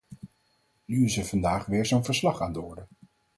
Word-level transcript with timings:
Nu 0.85 1.03
is 1.05 1.17
er 1.17 1.25
vandaag 1.25 1.65
weer 1.65 1.85
zo'n 1.85 2.05
verslag 2.05 2.41
aan 2.41 2.53
de 2.53 2.61
orde. 2.61 2.85